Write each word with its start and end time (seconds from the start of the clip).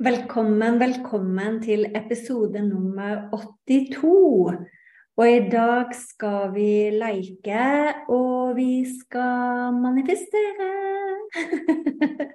Velkommen, 0.00 0.78
velkommen 0.80 1.58
til 1.60 1.82
episode 1.92 2.62
nummer 2.64 3.26
82. 3.34 4.54
Og 5.20 5.26
i 5.28 5.42
dag 5.52 5.90
skal 5.92 6.54
vi 6.54 6.88
leike, 6.94 7.66
og 8.08 8.56
vi 8.56 8.80
skal 8.88 9.76
manifestere. 9.76 10.70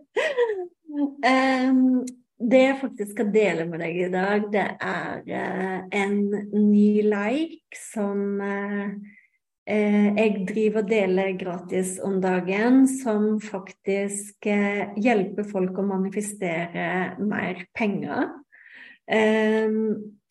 det 2.52 2.62
jeg 2.68 2.78
faktisk 2.84 3.18
skal 3.18 3.34
dele 3.34 3.66
med 3.72 3.82
deg 3.82 3.98
i 3.98 4.14
dag, 4.14 4.46
det 4.54 4.68
er 4.78 5.26
eh, 5.26 5.82
en 6.04 6.22
ny 6.70 7.02
leik 7.10 7.74
som 7.82 8.46
eh, 8.46 8.94
jeg 9.66 10.44
driver 10.46 10.84
og 10.84 10.90
deler 10.90 11.32
gratis 11.40 11.96
om 12.06 12.20
dagen, 12.22 12.84
som 13.02 13.40
faktisk 13.42 14.46
eh, 14.46 14.92
hjelper 15.02 15.48
folk 15.50 15.80
å 15.82 15.88
manifestere 15.88 17.16
mer 17.18 17.64
penger. 17.74 18.30
Eh, 19.10 19.74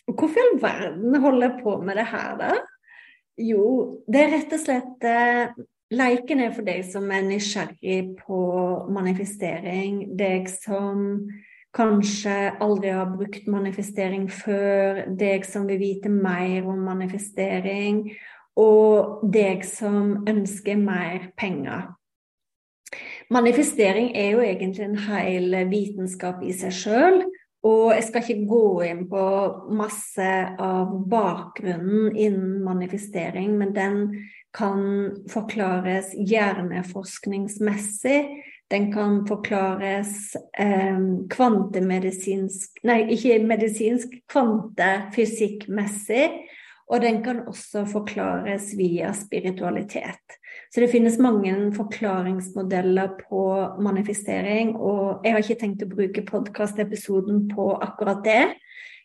hvorfor 0.07 0.39
i 0.39 0.45
all 0.45 0.61
verden 0.63 1.19
holder 1.25 1.49
jeg 1.49 1.65
på 1.65 1.77
med 1.83 1.99
det 1.99 2.07
her, 2.13 2.37
da? 2.39 2.53
Jo, 3.43 3.65
det 4.07 4.23
er 4.23 4.37
rett 4.37 4.55
og 4.55 4.63
slett 4.63 5.09
Leiken 5.95 6.41
er 6.41 6.53
for 6.55 6.67
deg 6.67 6.85
som 6.89 7.11
er 7.13 7.27
nysgjerrig 7.27 8.15
på 8.25 8.39
manifestering. 8.95 10.17
Deg 10.17 10.49
som 10.51 11.27
kanskje 11.75 12.55
aldri 12.63 12.93
har 12.95 13.11
brukt 13.13 13.47
manifestering 13.51 14.27
før. 14.33 15.05
Deg 15.19 15.45
som 15.47 15.69
vil 15.69 15.81
vite 15.83 16.11
mer 16.13 16.65
om 16.71 16.81
manifestering 16.89 18.07
og 18.61 19.25
deg 19.35 19.65
som 19.67 20.27
ønsker 20.31 20.79
mer 20.79 21.31
penger. 21.39 21.89
Manifestering 23.33 24.13
er 24.17 24.31
jo 24.35 24.41
egentlig 24.45 24.85
en 24.85 24.99
hel 25.09 25.67
vitenskap 25.71 26.43
i 26.45 26.53
seg 26.55 26.73
sjøl. 26.77 27.25
Og 27.65 27.95
jeg 27.95 28.05
skal 28.05 28.21
ikke 28.21 28.47
gå 28.49 28.83
inn 28.85 29.09
på 29.09 29.21
masse 29.73 30.49
av 30.61 30.89
bakgrunnen 31.09 32.13
innen 32.13 32.63
manifestering, 32.65 33.57
men 33.57 33.73
den 33.73 34.29
kan 34.55 35.11
forklares 35.33 36.13
hjerneforskningsmessig. 36.13 38.29
Den 38.73 38.93
kan 38.93 39.27
forklares 39.29 40.37
eh, 40.61 40.99
kvantemedisinsk 41.33 42.71
Nei, 42.85 43.05
ikke 43.17 43.39
medisinsk, 43.49 44.09
kvantefysikkmessig. 44.33 46.29
Og 46.93 47.01
den 47.01 47.23
kan 47.25 47.45
også 47.49 47.87
forklares 47.89 48.75
via 48.77 49.13
spiritualitet. 49.17 50.39
Så 50.69 50.83
det 50.83 50.91
finnes 50.93 51.17
mange 51.23 51.53
forklaringsmodeller 51.77 53.15
på 53.25 53.45
manifestering, 53.83 54.75
og 54.77 55.25
jeg 55.25 55.33
har 55.33 55.45
ikke 55.45 55.61
tenkt 55.63 55.85
å 55.87 55.91
bruke 55.91 56.27
podkastepisoden 56.29 57.47
på 57.55 57.71
akkurat 57.83 58.21
det. 58.27 58.43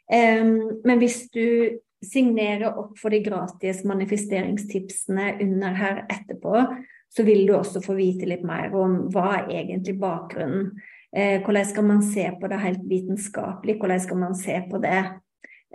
Men 0.09 0.99
hvis 0.99 1.21
du 1.31 1.79
signerer 2.03 2.71
opp 2.71 2.99
for 2.99 3.13
de 3.13 3.21
gratis 3.23 3.83
manifesteringstipsene 3.87 5.33
under 5.43 5.75
her 5.79 6.03
etterpå, 6.07 6.63
så 7.09 7.25
vil 7.25 7.45
du 7.47 7.55
også 7.57 7.81
få 7.83 7.95
vite 7.97 8.27
litt 8.29 8.45
mer 8.45 8.73
om 8.77 9.05
hva 9.13 9.41
er 9.41 9.51
egentlig 9.63 9.97
bakgrunnen. 10.01 10.71
Eh, 11.09 11.39
hvordan 11.41 11.65
skal 11.65 11.87
man 11.87 12.03
se 12.05 12.27
på 12.39 12.49
det 12.51 12.59
helt 12.61 12.83
vitenskapelig? 12.85 13.79
Hvordan 13.81 14.03
skal 14.03 14.19
man 14.21 14.35
se 14.37 14.59
på 14.69 14.81
det 14.83 15.01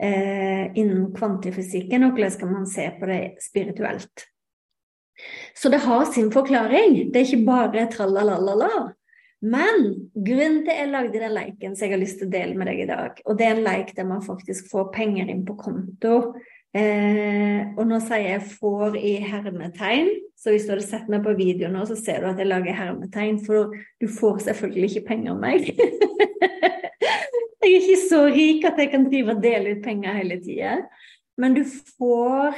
eh, 0.00 0.66
innen 0.74 1.10
kvantefysikken, 1.14 2.06
og 2.06 2.16
hvordan 2.16 2.34
skal 2.34 2.52
man 2.52 2.66
se 2.70 2.88
på 3.00 3.10
det 3.10 3.22
spirituelt. 3.42 4.28
Så 5.54 5.70
det 5.70 5.84
har 5.84 6.04
sin 6.10 6.32
forklaring. 6.32 7.12
Det 7.12 7.20
er 7.20 7.28
ikke 7.28 7.46
bare 7.46 7.86
tralalala. 7.92 8.70
Men 9.44 10.10
grunnen 10.14 10.62
til 10.64 10.72
jeg 10.72 10.88
lagde 10.88 11.20
den 11.20 11.34
leiken 11.36 11.76
som 11.76 11.86
jeg 11.86 11.94
har 11.94 12.00
lyst 12.00 12.18
til 12.20 12.30
å 12.30 12.32
dele 12.32 12.56
med 12.56 12.70
deg 12.70 12.80
i 12.80 12.88
dag, 12.88 13.18
og 13.28 13.36
det 13.36 13.44
er 13.44 13.58
en 13.58 13.66
leik 13.66 13.90
der 13.96 14.06
man 14.08 14.24
faktisk 14.24 14.70
får 14.70 14.86
penger 14.94 15.28
inn 15.28 15.42
på 15.44 15.56
konto. 15.60 16.14
Eh, 16.74 17.60
og 17.76 17.84
nå 17.86 18.00
sier 18.02 18.24
jeg 18.24 18.46
'får' 18.56 18.96
i 18.98 19.12
hermetegn, 19.22 20.08
så 20.34 20.50
hvis 20.50 20.64
du 20.64 20.72
hadde 20.72 20.86
sett 20.86 21.08
meg 21.12 21.22
på 21.22 21.36
video 21.36 21.68
nå, 21.68 21.84
så 21.86 21.94
ser 21.94 22.20
du 22.20 22.26
at 22.30 22.40
jeg 22.40 22.48
lager 22.48 22.74
hermetegn, 22.74 23.38
for 23.46 23.70
du 24.00 24.08
får 24.08 24.42
selvfølgelig 24.48 24.90
ikke 24.90 25.06
penger 25.12 25.36
av 25.36 25.38
meg. 25.44 25.70
Er 27.74 27.80
ikke 27.82 28.02
så 28.06 28.20
rik 28.30 28.64
at 28.68 28.78
jeg 28.78 28.92
kan 28.92 29.08
drive 29.08 29.34
og 29.34 29.42
dele 29.42 29.74
ut 29.74 29.82
penger 29.82 30.14
hele 30.14 30.38
tida. 30.38 30.76
Men 31.40 31.56
du 31.56 31.64
får, 31.66 32.54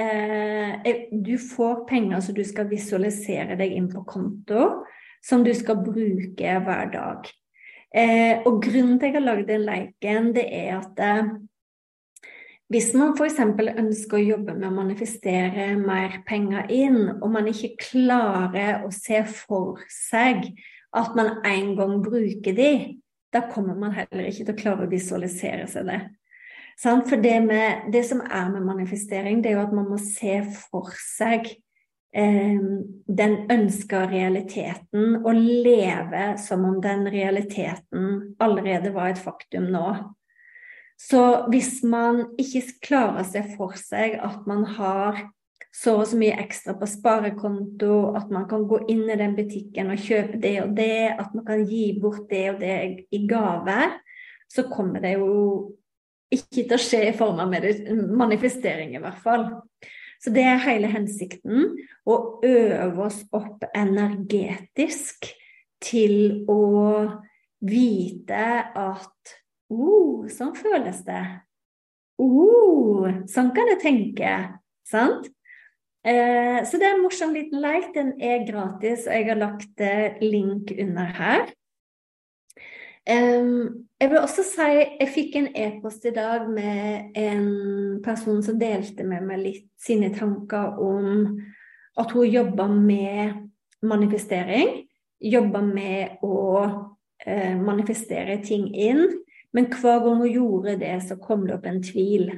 eh, 0.00 1.08
du 1.12 1.36
får 1.38 1.84
penger 1.88 2.20
så 2.20 2.32
du 2.32 2.44
skal 2.44 2.70
visualisere 2.70 3.58
deg 3.60 3.74
inn 3.76 3.90
på 3.92 4.06
konto, 4.08 4.86
som 5.20 5.44
du 5.44 5.52
skal 5.52 5.82
bruke 5.84 6.54
hver 6.64 6.92
dag. 6.92 7.28
Eh, 7.94 8.40
og 8.46 8.62
grunnen 8.64 8.98
til 8.98 9.06
at 9.06 9.12
jeg 9.12 9.20
har 9.20 9.26
lagd 9.26 9.48
den 9.48 9.66
leken, 9.68 10.32
det 10.32 10.48
er 10.48 10.80
at 10.80 10.98
eh, 10.98 11.28
hvis 12.72 12.94
man 12.96 13.12
f.eks. 13.12 13.38
ønsker 13.76 14.16
å 14.16 14.24
jobbe 14.24 14.56
med 14.56 14.70
å 14.70 14.74
manifestere 14.80 15.74
mer 15.76 16.22
penger 16.26 16.72
inn, 16.72 17.20
og 17.20 17.28
man 17.36 17.52
ikke 17.52 17.76
klarer 17.84 18.86
å 18.86 18.90
se 18.90 19.20
for 19.28 19.84
seg 19.92 20.48
at 20.96 21.14
man 21.18 21.44
en 21.44 21.74
gang 21.76 22.00
bruker 22.02 22.56
de, 22.56 22.72
da 23.34 23.42
kommer 23.50 23.74
man 23.78 23.94
heller 23.96 24.28
ikke 24.28 24.46
til 24.46 24.54
å 24.54 24.60
klare 24.60 24.86
å 24.86 24.92
visualisere 24.92 25.66
seg 25.70 25.90
det. 25.90 26.00
For 26.80 27.20
det, 27.22 27.36
med, 27.44 27.90
det 27.94 28.02
som 28.06 28.22
er 28.24 28.48
med 28.50 28.64
manifestering, 28.66 29.42
det 29.42 29.52
er 29.52 29.58
jo 29.58 29.66
at 29.66 29.76
man 29.76 29.90
må 29.92 29.98
se 30.02 30.40
for 30.70 30.90
seg 30.98 31.46
eh, 32.14 32.64
den 33.06 33.36
ønska 33.52 34.04
realiteten 34.10 35.20
og 35.22 35.38
leve 35.38 36.32
som 36.42 36.66
om 36.66 36.80
den 36.82 37.06
realiteten 37.10 38.34
allerede 38.42 38.94
var 38.94 39.14
et 39.14 39.22
faktum 39.22 39.70
nå. 39.74 39.86
Så 40.98 41.22
hvis 41.50 41.82
man 41.86 42.24
ikke 42.38 42.66
klarer 42.86 43.22
å 43.22 43.28
se 43.28 43.42
for 43.54 43.74
seg 43.78 44.18
at 44.22 44.46
man 44.50 44.66
har 44.76 45.24
så 45.74 45.96
og 45.98 46.06
så 46.06 46.18
mye 46.18 46.36
ekstra 46.38 46.76
på 46.78 46.86
sparekonto, 46.86 48.14
at 48.14 48.30
man 48.32 48.46
kan 48.50 48.66
gå 48.70 48.84
inn 48.92 49.08
i 49.10 49.18
den 49.18 49.34
butikken 49.34 49.90
og 49.90 50.02
kjøpe 50.02 50.38
det 50.42 50.54
og 50.62 50.76
det, 50.76 51.16
at 51.18 51.34
man 51.34 51.46
kan 51.48 51.64
gi 51.66 51.88
bort 52.00 52.28
det 52.30 52.44
og 52.52 52.60
det 52.62 52.76
i 53.10 53.24
gave, 53.26 53.80
så 54.50 54.68
kommer 54.70 55.02
det 55.02 55.16
jo 55.16 55.34
ikke 56.34 56.62
til 56.62 56.76
å 56.76 56.82
skje 56.82 57.02
i 57.08 57.16
form 57.16 57.42
av 57.42 57.50
manifestering, 57.50 58.94
i 58.94 59.02
hvert 59.02 59.20
fall. 59.22 59.48
Så 60.22 60.32
det 60.32 60.44
er 60.46 60.62
hele 60.64 60.88
hensikten. 60.88 61.74
Å 62.06 62.14
øve 62.46 63.04
oss 63.04 63.20
opp 63.34 63.66
energetisk 63.74 65.28
til 65.84 66.46
å 66.48 66.62
vite 67.64 68.46
at 68.64 69.34
oh, 69.74 70.24
sånn 70.32 70.54
føles 70.56 71.02
det. 71.04 71.22
Oh, 72.22 73.10
sånn 73.28 73.52
kan 73.56 73.74
jeg 73.74 73.82
tenke. 73.82 74.34
Sant? 74.86 75.33
Eh, 76.04 76.60
så 76.68 76.78
det 76.78 76.86
er 76.88 76.94
en 76.94 77.04
morsom 77.04 77.32
liten 77.34 77.62
leik. 77.64 77.92
Den 77.96 78.14
er 78.20 78.46
gratis, 78.48 79.06
og 79.08 79.14
jeg 79.16 79.28
har 79.32 79.40
lagt 79.40 79.84
link 80.22 80.74
under 80.76 81.12
her. 81.18 81.46
Um, 83.04 83.84
jeg 84.00 84.10
vil 84.10 84.18
også 84.18 84.42
si 84.48 84.66
jeg 84.80 85.08
fikk 85.12 85.34
en 85.36 85.50
e-post 85.60 86.06
i 86.08 86.12
dag 86.16 86.46
med 86.48 87.12
en 87.20 88.00
person 88.04 88.40
som 88.42 88.56
delte 88.56 89.04
med 89.04 89.26
meg 89.28 89.42
litt 89.42 89.66
sine 89.76 90.08
tanker 90.14 90.78
om 90.80 91.34
at 92.00 92.14
hun 92.16 92.24
jobber 92.24 92.72
med 92.72 93.34
manifestering. 93.84 94.86
Jobber 95.20 95.68
med 95.68 96.24
å 96.24 96.38
uh, 96.64 97.56
manifestere 97.60 98.38
ting 98.44 98.70
inn. 98.72 99.04
Men 99.54 99.68
hver 99.68 100.00
gang 100.02 100.24
hun 100.24 100.32
gjorde 100.32 100.78
det, 100.80 100.96
så 101.04 101.20
kom 101.20 101.44
det 101.46 101.58
opp 101.58 101.68
en 101.68 101.82
tvil. 101.84 102.32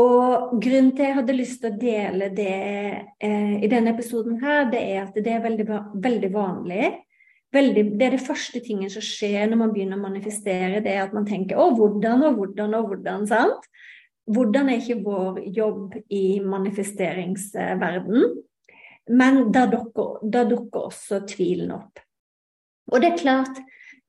Og 0.00 0.54
grunnen 0.62 0.92
til 0.96 1.04
jeg 1.04 1.16
hadde 1.18 1.34
lyst 1.36 1.60
til 1.60 1.68
å 1.68 1.78
dele 1.80 2.30
det 2.32 2.52
eh, 3.20 3.56
i 3.60 3.68
denne 3.68 3.92
episoden 3.92 4.38
her, 4.40 4.70
det 4.72 4.80
er 4.80 5.02
at 5.02 5.18
det 5.18 5.32
er 5.34 5.42
veldig, 5.44 5.66
veldig 6.00 6.30
vanlig. 6.32 6.92
Veldig, 7.52 7.82
det 8.00 8.06
er 8.06 8.14
det 8.16 8.24
første 8.24 8.62
tingen 8.64 8.88
som 8.92 9.04
skjer 9.04 9.50
når 9.50 9.58
man 9.60 9.74
begynner 9.74 10.00
å 10.00 10.06
manifestere, 10.06 10.80
det 10.80 10.94
er 10.94 11.02
at 11.04 11.12
man 11.12 11.26
tenker 11.28 11.60
å, 11.60 11.68
hvordan 11.76 12.24
og 12.30 12.38
hvordan 12.38 12.78
og 12.78 12.88
hvordan, 12.88 13.26
sant? 13.28 13.68
Hvordan 14.32 14.70
er 14.70 14.80
ikke 14.80 15.02
vår 15.04 15.42
jobb 15.52 15.98
i 16.08 16.40
manifesteringsverden? 16.40 18.32
Men 19.12 19.42
da 19.52 19.66
dukker, 19.68 20.22
dukker 20.24 20.86
også 20.86 21.20
tvilen 21.28 21.74
opp. 21.74 22.00
Og 22.92 23.02
det 23.02 23.12
er 23.12 23.20
klart, 23.20 23.60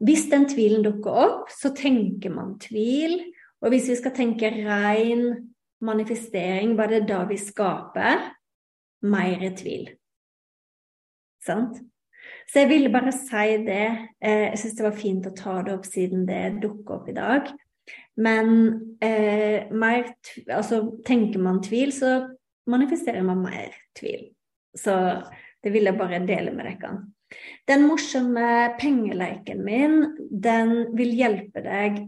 hvis 0.03 0.29
den 0.31 0.45
tvilen 0.47 0.85
dukker 0.85 1.17
opp, 1.25 1.51
så 1.51 1.73
tenker 1.75 2.31
man 2.31 2.55
tvil. 2.61 3.19
Og 3.63 3.73
hvis 3.73 3.89
vi 3.91 3.97
skal 3.99 4.15
tenke 4.15 4.53
rein 4.53 5.52
manifestering, 5.85 6.77
var 6.77 6.91
det 6.91 7.03
da 7.09 7.23
vi 7.29 7.37
skaper? 7.39 8.29
Mer 9.03 9.43
tvil. 9.57 9.89
Sant? 11.43 11.81
Så 12.47 12.63
jeg 12.63 12.69
ville 12.71 12.91
bare 12.93 13.11
si 13.15 13.57
det. 13.65 13.85
Eh, 14.23 14.49
jeg 14.53 14.59
syns 14.61 14.77
det 14.79 14.85
var 14.85 14.99
fint 14.99 15.27
å 15.27 15.35
ta 15.35 15.57
det 15.65 15.73
opp 15.75 15.87
siden 15.87 16.25
det 16.27 16.61
dukker 16.63 16.99
opp 16.99 17.09
i 17.11 17.17
dag. 17.17 17.51
Men 18.23 18.49
eh, 19.03 19.71
mer, 19.71 20.13
altså, 20.47 20.83
tenker 21.05 21.41
man 21.43 21.61
tvil, 21.65 21.91
så 21.95 22.13
manifesterer 22.69 23.25
man 23.25 23.41
mer 23.43 23.75
tvil. 23.97 24.29
Så 24.77 24.95
det 25.63 25.73
vil 25.73 25.89
jeg 25.89 25.99
bare 25.99 26.23
dele 26.27 26.53
med 26.55 26.69
dere. 26.69 26.95
Den 27.67 27.87
morsomme 27.89 28.75
pengeleiken 28.79 29.63
min, 29.65 29.95
den 30.29 30.93
vil 30.97 31.15
hjelpe 31.17 31.63
deg 31.65 32.03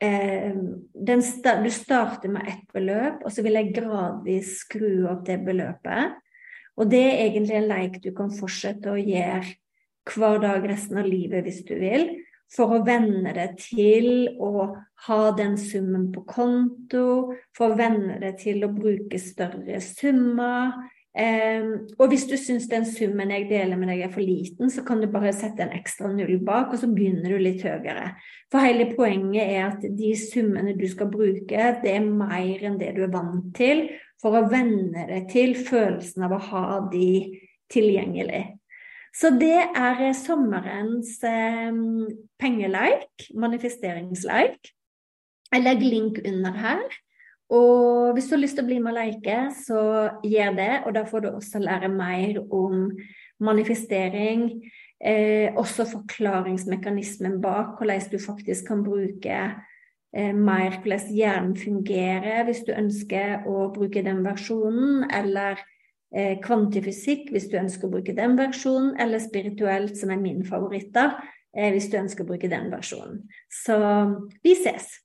eh, 0.00 1.20
sta 1.20 1.56
Du 1.62 1.70
starter 1.70 2.28
med 2.28 2.48
ett 2.48 2.66
beløp, 2.72 3.24
og 3.24 3.32
så 3.32 3.44
vil 3.44 3.58
jeg 3.58 3.74
gradvis 3.76 4.58
skru 4.64 5.06
opp 5.10 5.26
det 5.26 5.40
beløpet. 5.44 6.18
Og 6.80 6.88
det 6.90 7.02
er 7.04 7.26
egentlig 7.26 7.56
en 7.58 7.70
leik 7.70 8.00
du 8.02 8.12
kan 8.16 8.32
fortsette 8.32 8.92
å 8.92 8.98
gjøre 9.00 9.44
hver 10.10 10.40
dag 10.42 10.64
resten 10.66 10.98
av 10.98 11.08
livet 11.08 11.44
hvis 11.44 11.62
du 11.68 11.74
vil, 11.78 12.06
for 12.50 12.72
å 12.74 12.84
venne 12.86 13.30
deg 13.36 13.58
til 13.62 14.08
å 14.42 14.70
ha 15.06 15.20
den 15.38 15.54
summen 15.60 16.08
på 16.14 16.24
konto, 16.26 17.34
for 17.56 17.72
å 17.72 17.78
venne 17.78 18.18
deg 18.22 18.40
til 18.40 18.64
å 18.66 18.72
bruke 18.74 19.20
større 19.22 19.78
summer, 19.84 20.74
Um, 21.10 21.88
og 21.98 22.12
hvis 22.12 22.22
du 22.30 22.36
syns 22.38 22.68
den 22.70 22.84
summen 22.86 23.32
jeg 23.34 23.48
deler 23.50 23.78
med 23.78 23.88
deg 23.90 24.04
er 24.06 24.12
for 24.14 24.22
liten, 24.22 24.70
så 24.70 24.84
kan 24.86 25.00
du 25.02 25.08
bare 25.10 25.32
sette 25.34 25.64
en 25.64 25.74
ekstra 25.74 26.06
null 26.12 26.36
bak, 26.46 26.70
og 26.70 26.78
så 26.78 26.86
begynner 26.86 27.34
du 27.34 27.42
litt 27.42 27.64
høyere. 27.66 28.12
For 28.52 28.62
hele 28.62 28.86
poenget 28.94 29.42
er 29.42 29.64
at 29.72 29.82
de 29.98 30.12
summene 30.18 30.76
du 30.78 30.86
skal 30.90 31.10
bruke, 31.10 31.66
det 31.82 31.96
er 31.96 32.06
mer 32.06 32.62
enn 32.62 32.78
det 32.78 32.92
du 32.94 33.02
er 33.08 33.12
vant 33.14 33.50
til, 33.58 33.88
for 34.22 34.38
å 34.38 34.46
venne 34.52 35.08
deg 35.10 35.26
til 35.32 35.56
følelsen 35.58 36.28
av 36.28 36.36
å 36.36 36.42
ha 36.52 36.64
de 36.92 37.10
tilgjengelig. 37.72 38.44
Så 39.10 39.32
det 39.34 39.58
er 39.74 40.04
sommerens 40.14 41.16
um, 41.26 42.06
pengeleik, 42.38 43.30
manifesteringsleik. 43.34 44.70
Jeg 45.50 45.66
legger 45.66 45.90
link 45.90 46.20
under 46.22 46.54
her. 46.54 47.00
Og 47.50 48.12
hvis 48.14 48.28
du 48.30 48.36
har 48.36 48.42
lyst 48.44 48.58
til 48.58 48.64
å 48.64 48.68
bli 48.68 48.78
med 48.82 48.92
og 48.92 49.00
leke, 49.00 49.38
så 49.58 49.80
gjør 50.22 50.54
det. 50.58 50.74
Og 50.86 50.94
da 50.94 51.02
får 51.08 51.24
du 51.24 51.32
også 51.32 51.62
lære 51.62 51.90
mer 51.90 52.38
om 52.46 52.92
manifestering. 53.42 54.46
Eh, 55.00 55.50
også 55.58 55.88
forklaringsmekanismen 55.90 57.40
bak, 57.42 57.78
hvordan 57.78 58.06
du 58.12 58.18
faktisk 58.22 58.68
kan 58.68 58.84
bruke 58.84 59.40
eh, 60.12 60.34
mer 60.36 60.76
hvordan 60.82 61.10
hjernen 61.16 61.56
fungerer 61.56 62.44
hvis 62.46 62.62
du 62.66 62.74
ønsker 62.76 63.48
å 63.48 63.70
bruke 63.74 64.04
den 64.04 64.22
versjonen, 64.26 65.08
eller 65.10 65.58
eh, 66.12 66.36
kvantifysikk 66.44 67.32
hvis 67.32 67.48
du 67.50 67.58
ønsker 67.62 67.88
å 67.88 67.94
bruke 67.96 68.14
den 68.14 68.36
versjonen, 68.38 68.92
eller 69.00 69.24
spirituelt, 69.24 69.96
som 69.98 70.12
er 70.12 70.22
min 70.22 70.44
favoritt, 70.46 70.92
da, 70.94 71.14
eh, 71.56 71.72
hvis 71.72 71.88
du 71.90 71.98
ønsker 72.02 72.26
å 72.26 72.30
bruke 72.34 72.52
den 72.52 72.68
versjonen. 72.70 73.24
Så 73.48 73.80
vi 74.44 74.54
ses! 74.58 75.00